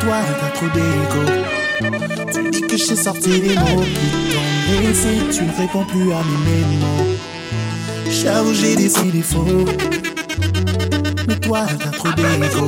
toi, 0.00 0.16
t'as 0.40 0.50
trop 0.50 0.66
d'ego. 0.74 1.22
Tu 2.32 2.50
dis 2.50 2.62
que 2.62 2.76
j'ai 2.76 2.96
sorti 2.96 3.40
des 3.40 3.54
mots 3.56 3.82
qui 3.82 4.32
t'ont 4.32 4.80
blessé. 4.80 5.12
Tu 5.32 5.44
ne 5.44 5.52
réponds 5.56 5.84
plus 5.84 6.12
à 6.12 6.22
mes 6.22 6.76
mots. 6.78 7.06
J'avoue, 8.10 8.54
j'ai 8.54 8.76
des 8.76 8.88
défauts. 9.12 9.64
Mais 11.28 11.36
toi, 11.36 11.66
t'as 11.78 11.90
trop 11.90 12.08
d'ego. 12.12 12.66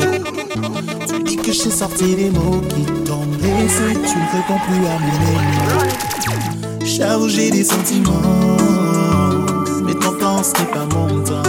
Tu 1.09 1.23
dis 1.23 1.37
que 1.37 1.53
j'ai 1.53 1.71
sorti 1.71 2.15
des 2.15 2.31
mots 2.31 2.63
qui 2.69 2.85
t'ont 3.05 3.27
blessé. 3.27 3.93
Tu 3.93 4.19
ne 4.19 4.27
réponds 4.37 4.61
plus 4.67 4.87
à 4.87 4.99
mes 4.99 5.19
mots. 5.25 6.85
J'avoue, 6.85 7.29
j'ai 7.29 7.51
des 7.51 7.65
sentiments. 7.65 8.57
Mais 9.85 9.95
ton 9.95 10.13
temps, 10.13 10.43
ce 10.43 10.53
n'est 10.61 10.69
pas 10.69 10.87
mon 10.95 11.23
temps. 11.23 11.43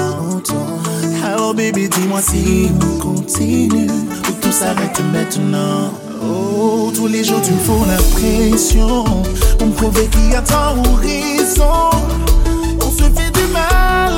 Alors, 1.24 1.54
baby, 1.54 1.90
dis-moi 1.90 2.22
si 2.22 2.70
on 2.82 3.00
continue 3.00 4.07
s'arrête 4.52 5.02
maintenant. 5.12 5.92
Oh, 6.24 6.92
tous 6.96 7.08
les 7.08 7.24
jours 7.24 7.42
tu 7.42 7.52
me 7.52 7.60
fous 7.60 7.86
la 7.88 7.98
pression 8.18 9.04
pour 9.58 9.68
me 9.68 9.74
prouver 9.74 10.08
qu'il 10.08 10.32
y 10.32 10.36
a 10.36 10.42
tant 10.42 10.78
ou 10.78 10.96
raison. 10.96 11.90
On 12.82 12.92
se 12.92 13.04
fait 13.04 13.32
du 13.32 13.46
mal, 13.52 14.14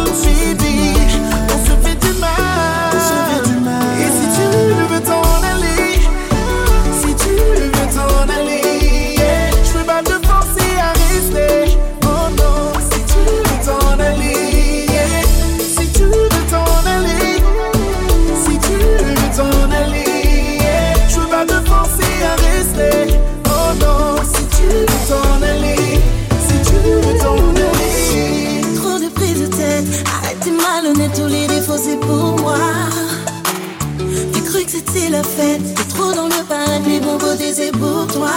la 35.12 35.24
fête, 35.24 35.74
t'es 35.76 35.84
trop 35.86 36.14
dans 36.14 36.28
le 36.28 36.40
les 36.88 37.00
bons 37.00 37.18
côtés 37.18 37.54
c'est 37.54 37.72
pour 37.72 38.08
toi. 38.08 38.30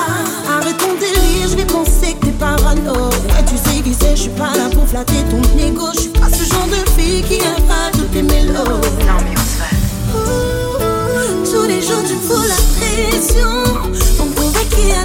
Arrête 0.48 0.77
ton 0.78 0.95
délire, 0.95 1.48
je 1.48 1.56
vais 1.56 1.65
penser 1.65 2.15
que 2.15 2.27
t'es 2.27 2.33
parano. 2.33 2.92
Ouais, 2.92 3.45
tu 3.47 3.56
sais 3.56 3.83
qui 3.83 3.95
c'est, 3.95 4.17
je 4.17 4.23
suis 4.23 4.31
pas 4.31 4.53
là 4.56 4.69
pour 4.73 4.87
flatter 4.89 5.23
ton 5.31 5.43
ego. 5.59 5.87
Je 5.95 6.00
suis 6.00 6.11
pas 6.11 6.28
ce 6.31 6.45
genre 6.45 6.67
de 6.69 7.00
fille 7.00 7.23
qui 7.23 7.34
aime 7.34 7.62
pas 7.67 7.91
toutes 7.93 8.15
les 8.15 8.23
mélos. 8.23 8.81
Tous 11.45 11.69
les 11.69 11.83
jours 11.83 12.03
tu 12.06 12.15
me 12.15 12.20
fous 12.20 12.48
la 12.48 12.56
pression 12.78 13.62
pour 14.17 14.27
me 14.27 14.33
prouver 14.33 14.65
qu'il 14.70 14.89
y 14.89 14.93
a 14.93 15.05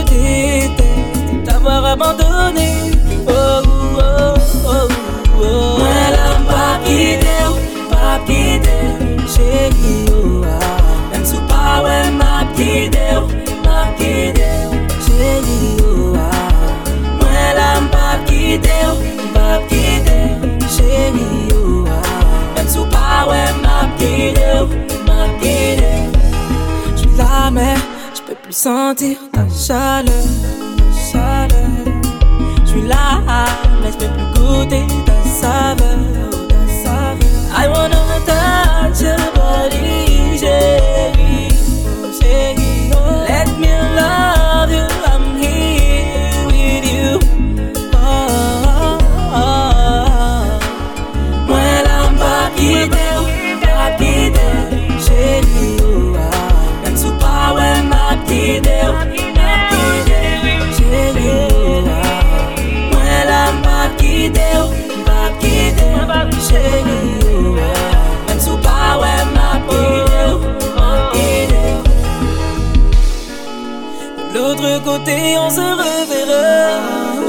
me 0.00 0.04
déteste 0.04 1.44
d'avoir 1.44 1.84
abandonné. 1.84 2.92
Oh, 3.28 3.32
oh, 3.32 4.34
oh, 4.66 4.88
oh. 5.36 5.78
Moi, 5.78 5.88
pas 6.50 6.78
quitté, 6.84 7.36
oh, 10.12 10.44
ah. 10.46 11.12
Même 11.12 11.24
sous 11.24 11.40
pas, 11.42 11.82
ouais, 11.82 12.10
oh, 13.14 13.28
ah. 13.64 13.64
Moi, 13.64 13.86
oh, 15.82 16.16
ah. 16.16 16.30
Pas, 17.92 18.16
quitté, 18.26 18.70
sentir 28.60 29.16
ta 29.32 29.48
chaleur. 29.48 30.26
chaleur. 31.10 31.48
Je 32.62 32.70
suis 32.70 32.82
là, 32.82 33.22
mais 33.82 33.90
je 33.90 33.96
peux 33.96 34.12
plus 34.12 34.28
goûter 34.36 34.86
ta 35.06 35.18
saveur. 35.40 36.30
Ta 36.50 36.60
saveur. 36.82 37.30
I 37.56 37.68
wanna 37.68 38.00
touch 38.26 39.00
your 39.00 39.16
body. 39.34 41.19
Côté, 74.90 75.38
on 75.38 75.50
se 75.50 75.60
reverra. 75.60 76.48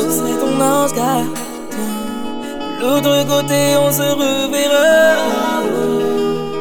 Je 0.04 0.10
serai 0.18 0.34
ton 0.42 0.54
ange 0.62 0.94
gardien. 0.94 1.92
l'autre 2.80 3.16
côté, 3.28 3.60
on 3.78 3.92
se 3.92 4.08
reverra. 4.22 4.90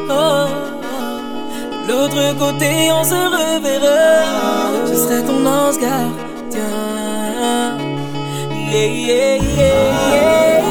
Oh. 0.09 0.47
L'autre 1.87 2.23
côté, 2.43 2.71
on 2.99 3.03
se 3.03 3.21
reverra. 3.35 4.01
Je 4.89 4.95
serai 4.95 5.23
ton 5.23 5.45
ange 5.45 5.77
gardien. 5.85 6.71
Yeah, 8.71 8.87
yeah, 9.07 9.35
yeah, 9.57 9.81
yeah, 10.11 10.70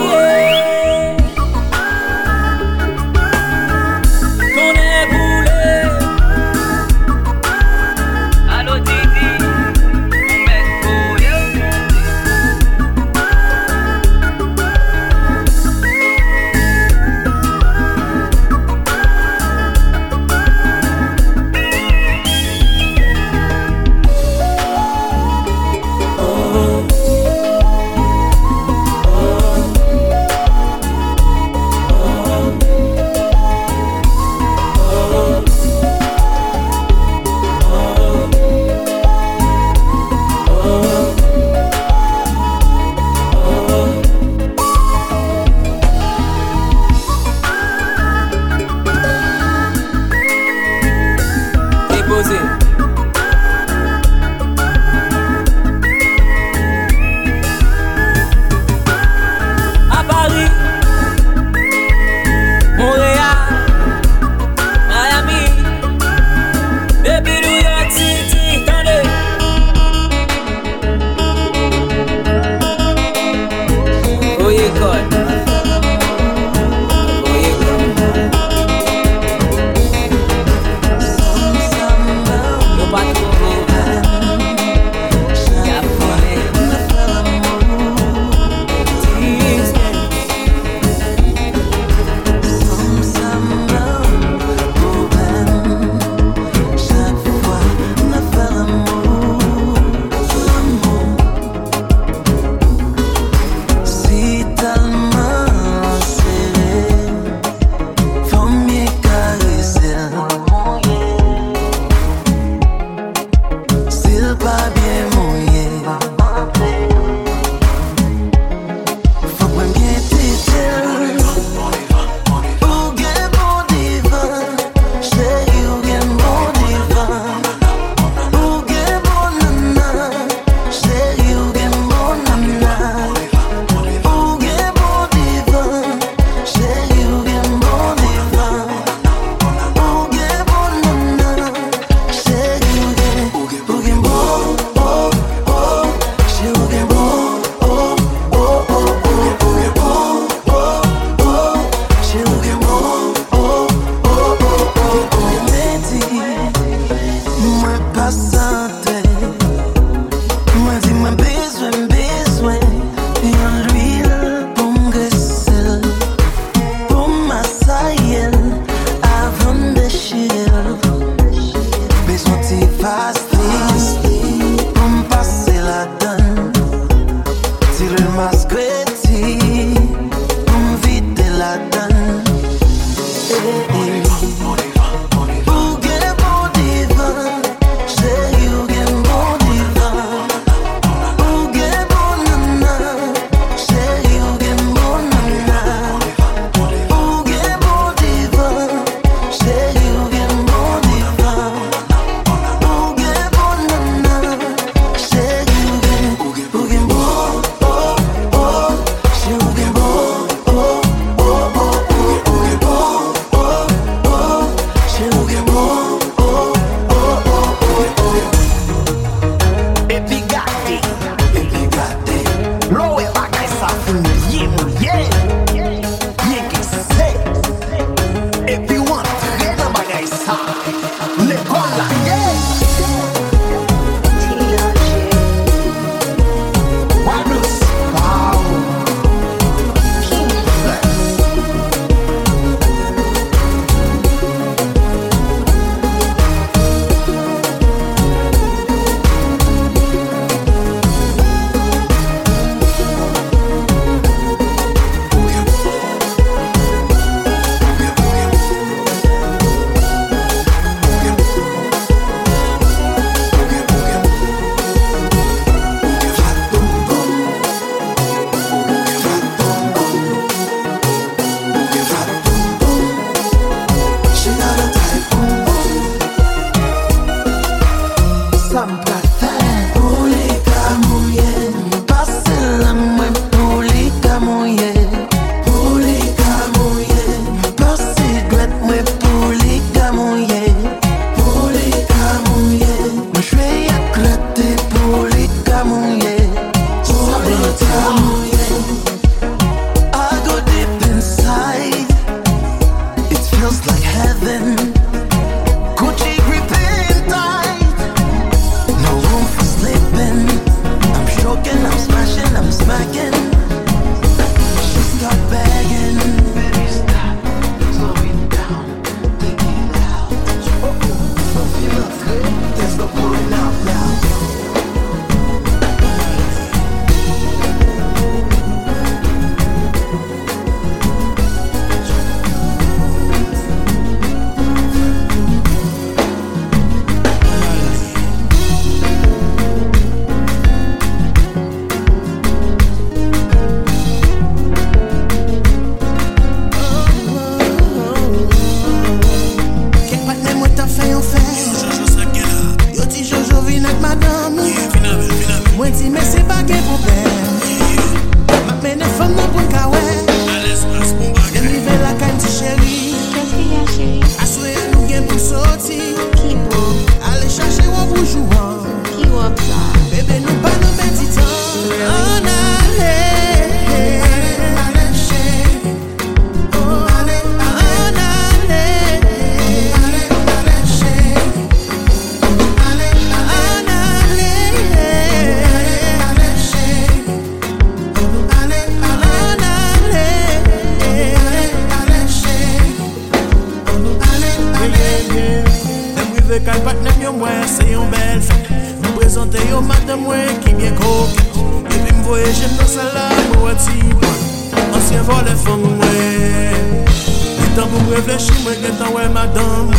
reflechi 408.00 408.32
mwen 408.44 408.60
gen 408.62 408.76
tan 408.78 408.94
wè 408.94 409.08
madame. 409.12 409.76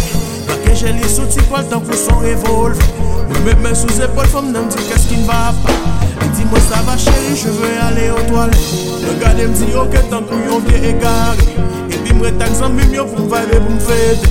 Bakè 0.47 0.75
jè 0.77 0.91
li 0.93 1.07
soti 1.09 1.41
kwa 1.49 1.63
tan 1.69 1.81
kou 1.85 1.97
son 1.97 2.21
revolve. 2.21 2.77
Mwen 3.29 3.43
mè 3.45 3.55
mè 3.63 3.71
sou 3.77 3.89
zepol 3.95 4.27
fòm 4.29 4.51
nan 4.53 4.67
mdi 4.67 4.83
kès 4.89 5.07
ki 5.09 5.21
n'va 5.23 5.53
pa 5.63 5.73
Li 6.21 6.27
di 6.37 6.45
mwen 6.45 6.63
sa 6.67 6.81
va 6.85 6.97
chéri, 6.99 7.33
je 7.39 7.53
vè 7.57 7.71
alè 7.87 8.09
o 8.13 8.19
toal 8.27 8.51
Mwen 9.01 9.17
gade 9.21 9.47
mdi 9.49 9.71
yo 9.71 9.87
gen 9.93 10.09
tan 10.11 10.27
kou 10.29 10.37
yon 10.49 10.61
vye 10.67 10.91
e 10.91 10.93
E 11.91 12.01
pi 12.03 12.13
mwen 12.13 12.37
tak 12.39 12.53
zan 12.59 12.75
mim 12.75 12.93
yo 12.93 13.07
pou 13.09 13.25
m'vaybe 13.25 13.57
pou 13.63 13.77
m'fède. 13.77 14.29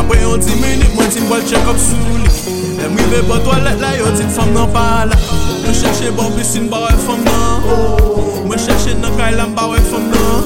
Apre 0.00 0.18
yon 0.22 0.42
di 0.42 0.58
minute 0.62 0.94
mwen 0.96 1.12
ti 1.12 1.22
mwen 1.28 1.46
chèk 1.46 1.70
op 1.70 1.78
sou 1.84 2.18
li 2.24 2.34
Mwen 2.80 2.96
mwen 2.96 3.12
ve 3.12 3.22
bon 3.28 3.44
toalet 3.46 3.78
la 3.84 3.94
yo 4.00 4.10
di 4.16 4.26
t'fòm 4.26 4.54
nan 4.56 4.72
pala 4.74 5.20
Mwen 5.62 5.78
chèche 5.82 6.10
bon 6.16 6.34
bisin 6.38 6.70
ba 6.72 6.88
wè 6.88 6.96
fòm 7.06 7.22
nan 7.28 7.70
oh 7.76 8.37
Mwen 8.48 8.58
chèche 8.58 8.94
nan 9.00 9.12
kay 9.16 9.32
la 9.36 9.46
mba 9.46 9.62
wè 9.70 9.78
fòm 9.90 10.04
nan. 10.12 10.36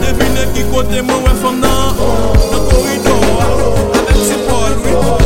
Devine 0.00 0.44
ki 0.54 0.62
kote 0.72 1.02
mwen 1.08 1.20
wè 1.26 1.32
fòm 1.42 1.60
nan. 1.60 2.00
Nan 2.52 2.62
koridor, 2.70 3.44
avèk 3.98 4.20
se 4.28 4.36
pol 4.48 4.72
wè 4.84 5.21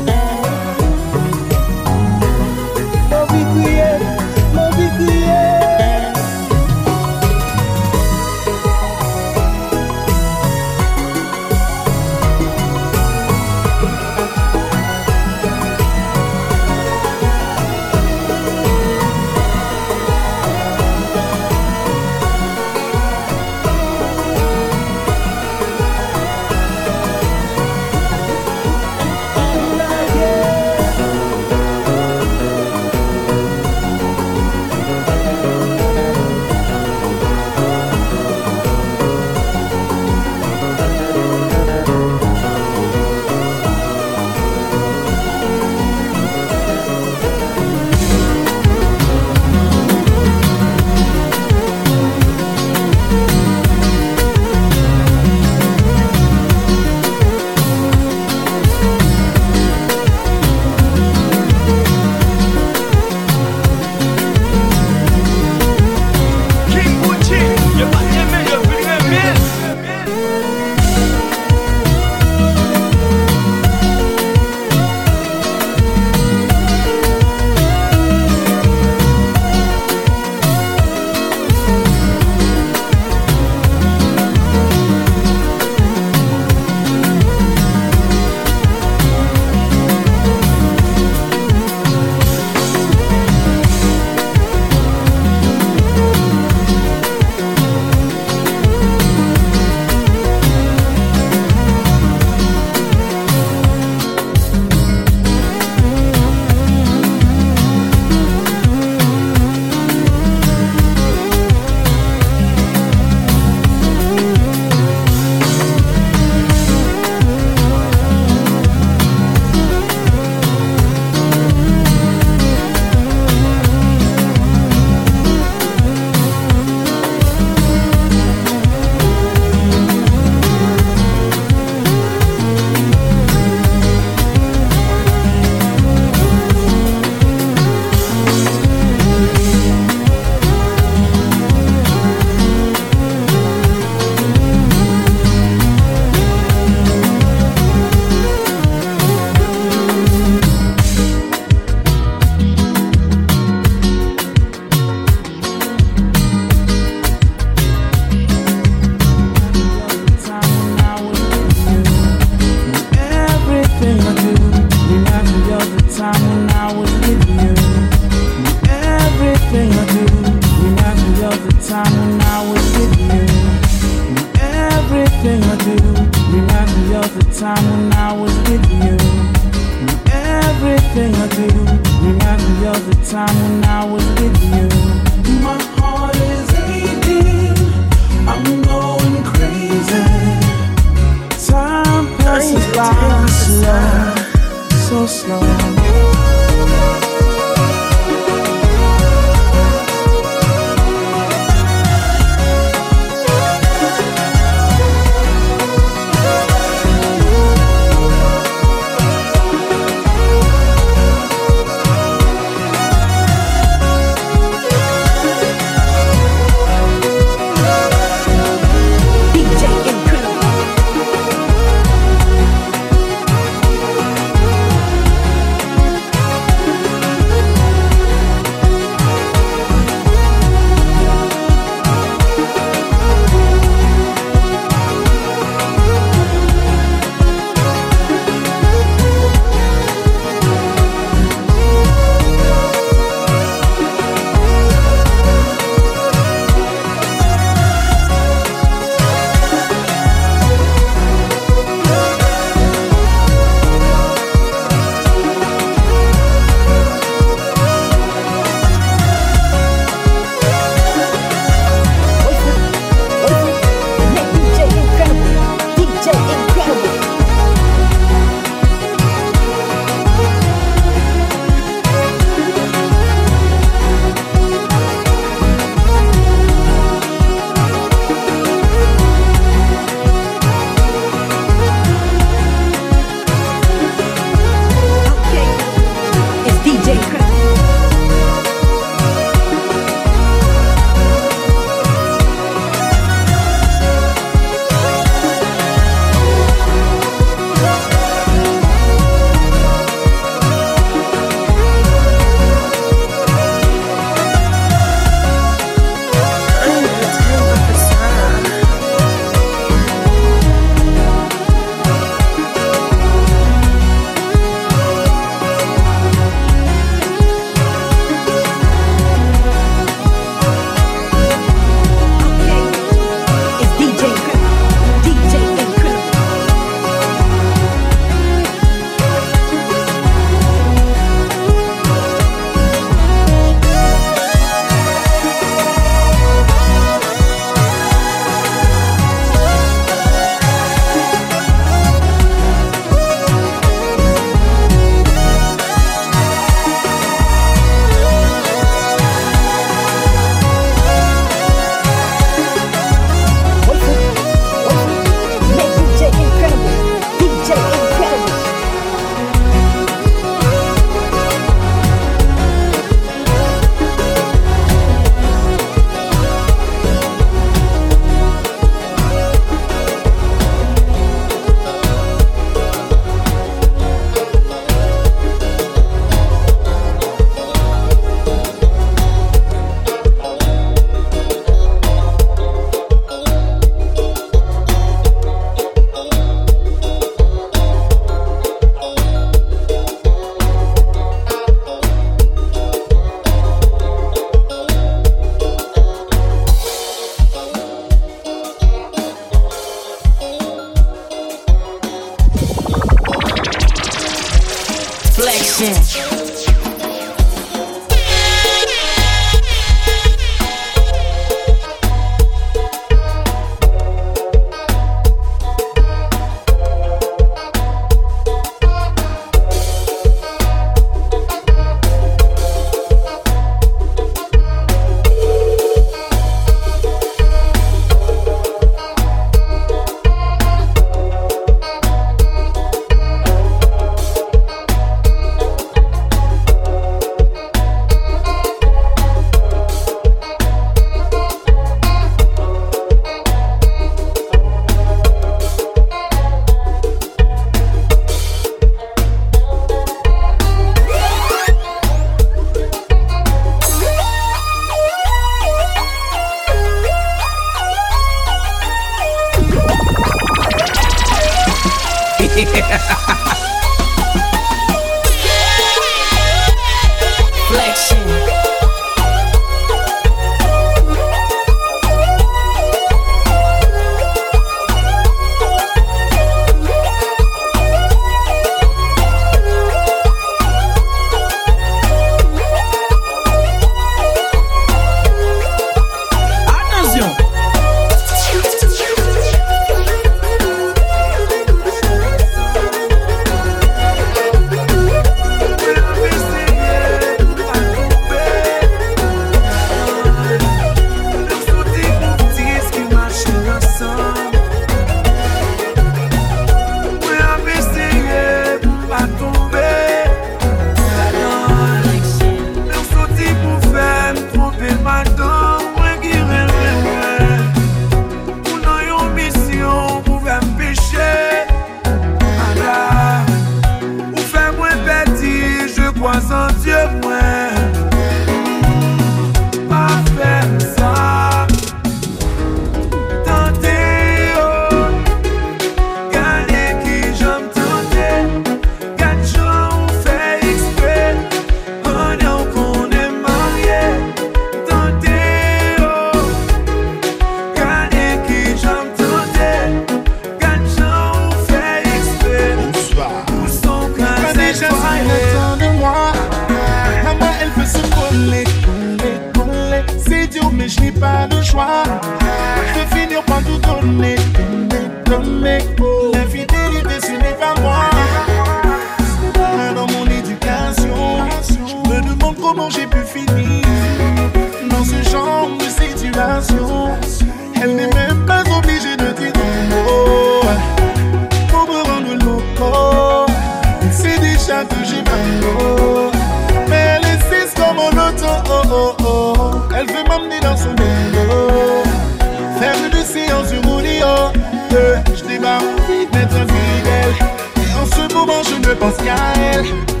l'as 595.41 595.57
envie 595.57 596.05
d'être 596.11 596.39
fidèle. 596.53 597.15
Et 597.57 597.79
en 597.79 597.85
ce 597.85 598.13
moment, 598.13 598.43
je 598.43 598.69
ne 598.69 598.73
pense 598.75 598.95
qu'à 598.97 599.15
elle. 599.53 600.00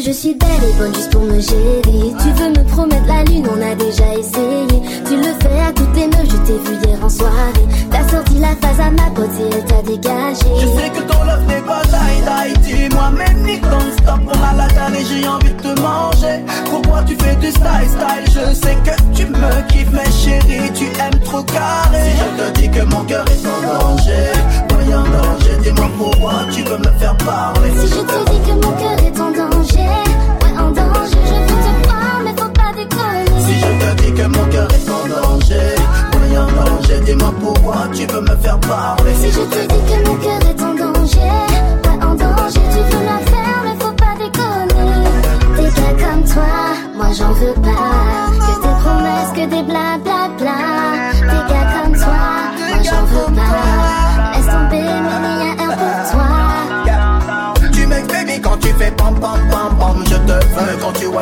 Que 0.00 0.06
je 0.06 0.12
suis 0.12 0.34
belle 0.34 0.48
et 0.68 0.72
bonne 0.78 0.94
juste 0.94 1.10
pour 1.10 1.22
me 1.22 1.40
gérer. 1.40 1.82
Tu 1.84 2.42
veux 2.42 2.50
me 2.50 2.64
promettre 2.68 3.06
la 3.06 3.24
lune, 3.24 3.46
on 3.50 3.60
a 3.60 3.74
déjà 3.74 4.14
essayé. 4.14 4.66
Tu 5.06 5.16
le 5.16 5.32
fais 5.40 5.60
à 5.60 5.72
toutes 5.72 5.94
les 5.94 6.06
meufs, 6.06 6.30
je 6.30 6.36
t'ai 6.38 6.58
vu 6.58 6.76
hier 6.84 6.98
en 7.02 7.08
soirée. 7.08 7.66
T'as 7.90 8.08
sorti 8.08 8.38
la 8.38 8.56
phase 8.60 8.80
à 8.80 8.90
ma 8.90 9.10
pote 9.10 9.28
et 9.38 9.54
elle 9.54 9.64
t'a 9.64 9.82
dégagé. 9.82 10.46
Je 10.60 10.66
sais 10.66 10.90
que 10.90 11.02
ton 11.02 11.24
love 11.24 11.46
n'est 11.46 11.60
pas 11.60 11.82
die 11.84 12.60
Dis-moi 12.62 13.10
même 13.10 13.42
ni 13.42 13.60
non-stop 13.60 14.20
On 14.26 14.42
a 14.42 14.54
la 14.56 14.68
dalle 14.68 14.96
et 14.96 15.04
j'ai 15.04 15.26
envie 15.26 15.52
de 15.52 15.60
te 15.60 15.80
manger 15.80 16.44
Pourquoi 16.70 17.02
tu 17.02 17.16
fais 17.16 17.36
du 17.36 17.50
style 17.50 17.88
style? 17.88 18.26
Je 18.26 18.54
sais 18.54 18.76
que 18.84 19.02
tu 19.14 19.26
me 19.26 19.68
kiffes 19.68 19.90
mais 19.92 20.10
chérie 20.10 20.70
Tu 20.74 20.84
aimes 20.84 21.20
trop 21.24 21.42
carré 21.42 21.98
Si 22.04 22.18
je 22.18 22.42
te 22.42 22.60
dis 22.60 22.70
que 22.70 22.84
mon 22.84 23.04
cœur 23.04 23.24
est 23.26 23.46
en 23.46 23.78
danger 23.78 24.70
en 24.94 25.02
danger 25.02 25.56
Dis-moi 25.62 25.88
pourquoi 25.96 26.32
tu 26.52 26.62
veux 26.62 26.78
me 26.78 26.98
faire 26.98 27.16
parler 27.18 27.70
Si 27.80 27.86
je 27.88 28.00
te 28.00 28.29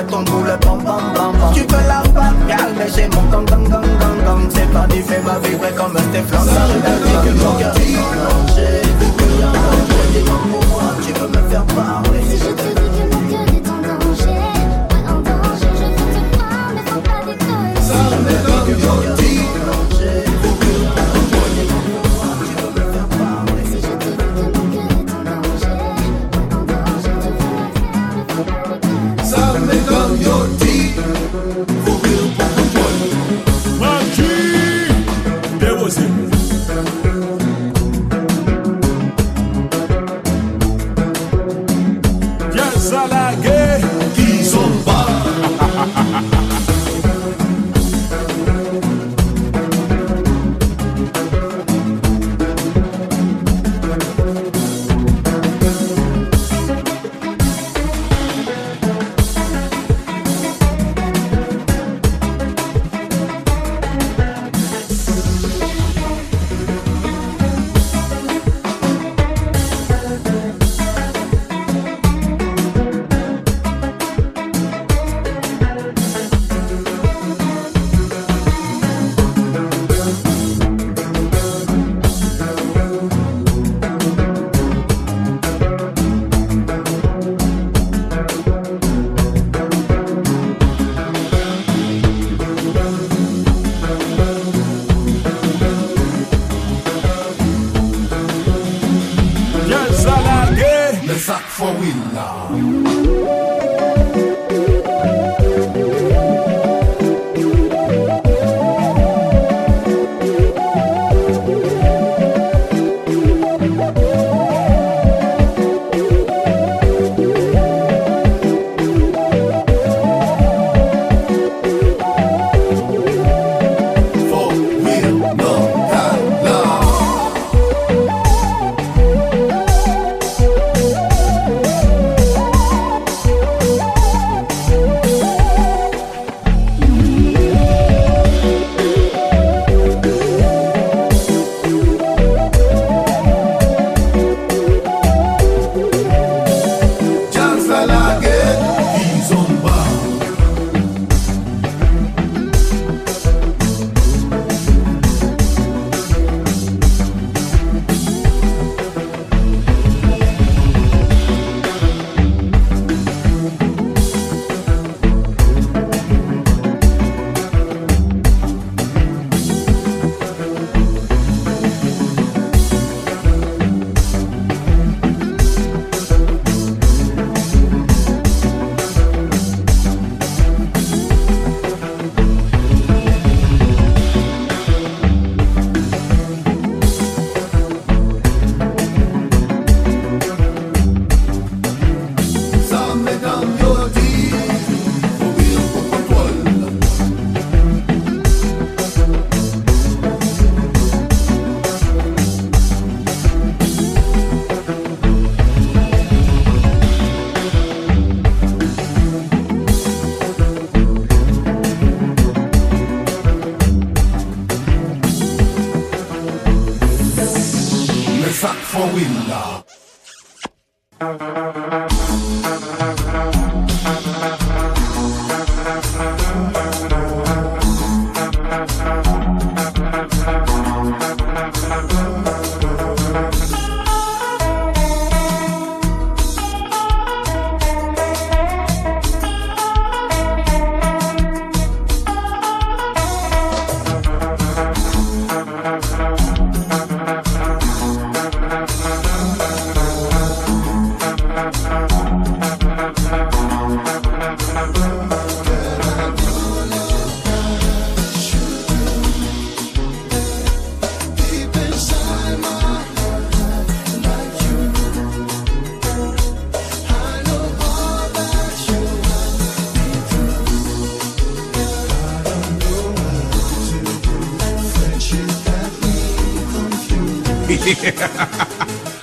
ton 0.05 0.23
boule 0.23 0.57
pam 0.61 0.83
pam 0.83 1.13
pam 1.15 1.35
Tu 1.55 1.61
veux 1.61 1.89
la 1.89 2.03
bagarre 2.13 2.71
mais 2.77 2.89
j'ai 2.95 3.09
mon 3.09 3.23
gang 3.31 3.45
gang 3.45 3.69
gang 3.69 3.83
gang 3.83 4.25
gang. 4.25 4.49
C'est 4.51 4.73
pas 4.73 4.87
du 4.87 5.03
fait 5.03 5.21
ma 5.23 5.39
vibrer 5.39 5.73
comme 5.73 5.95
tes 5.95 6.23
flammes 6.23 6.47
Ça 6.47 6.67
je 6.69 7.29
que 7.29 7.35
mon 7.45 7.53
cœur 7.59 7.75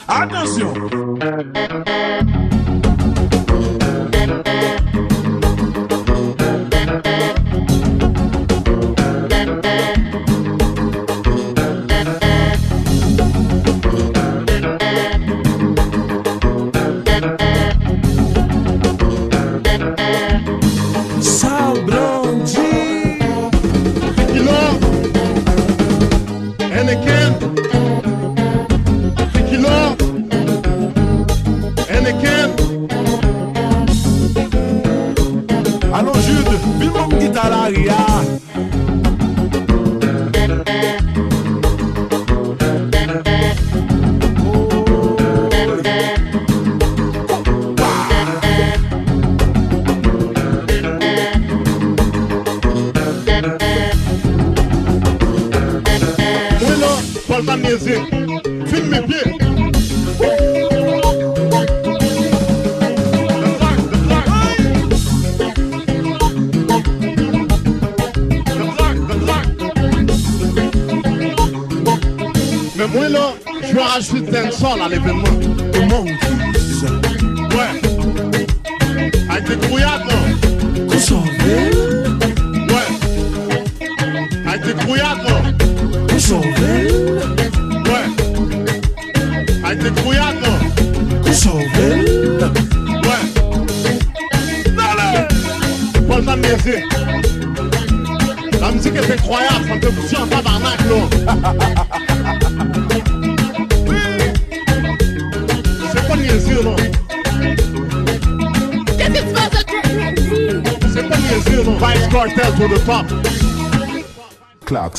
Atenção! 0.07 0.73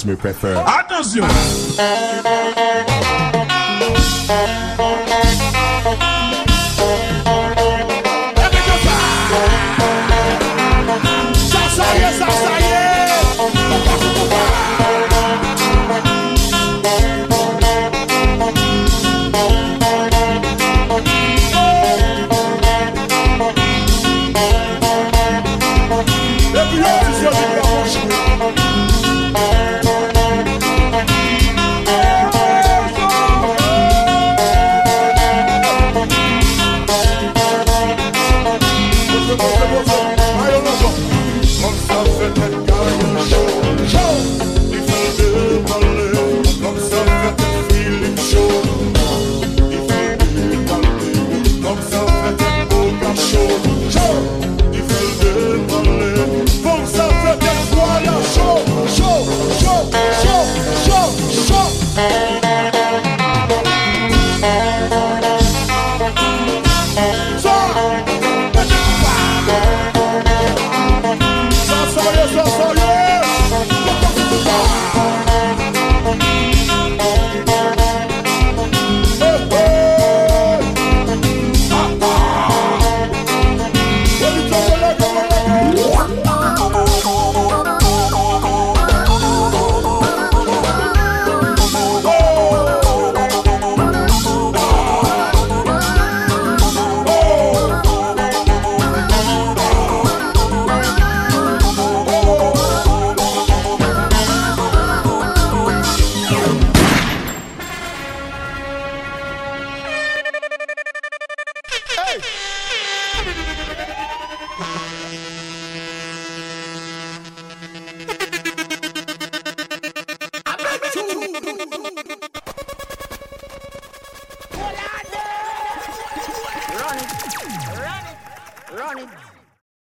Me 0.07 0.17
prefer. 0.17 0.55
Attention. 0.55 2.66